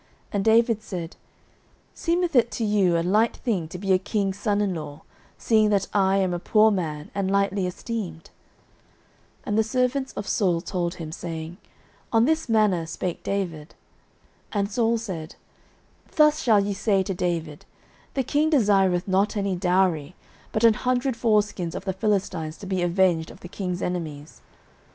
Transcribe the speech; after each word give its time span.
And 0.31 0.43
David 0.43 0.81
said, 0.81 1.15
Seemeth 1.93 2.35
it 2.35 2.49
to 2.53 2.63
you 2.65 2.97
a 2.97 3.03
light 3.05 3.35
thing 3.37 3.67
to 3.67 3.77
be 3.77 3.93
a 3.93 3.99
king's 3.99 4.39
son 4.39 4.59
in 4.59 4.73
law, 4.73 5.03
seeing 5.37 5.69
that 5.69 5.85
I 5.93 6.17
am 6.17 6.33
a 6.33 6.39
poor 6.39 6.71
man, 6.71 7.11
and 7.13 7.29
lightly 7.29 7.67
esteemed? 7.67 8.31
09:018:024 9.43 9.43
And 9.45 9.57
the 9.59 9.63
servants 9.63 10.13
of 10.13 10.27
Saul 10.27 10.59
told 10.61 10.95
him, 10.95 11.11
saying, 11.11 11.57
On 12.11 12.25
this 12.25 12.49
manner 12.49 12.87
spake 12.87 13.21
David. 13.21 13.75
09:018:025 14.53 14.59
And 14.59 14.71
Saul 14.71 14.97
said, 14.97 15.35
Thus 16.15 16.41
shall 16.41 16.59
ye 16.65 16.73
say 16.73 17.03
to 17.03 17.13
David, 17.13 17.65
The 18.15 18.23
king 18.23 18.49
desireth 18.49 19.07
not 19.07 19.37
any 19.37 19.55
dowry, 19.55 20.15
but 20.51 20.63
an 20.63 20.73
hundred 20.73 21.15
foreskins 21.15 21.75
of 21.75 21.85
the 21.85 21.93
Philistines, 21.93 22.57
to 22.57 22.65
be 22.65 22.81
avenged 22.81 23.29
of 23.29 23.41
the 23.41 23.47
king's 23.47 23.83
enemies. 23.83 24.41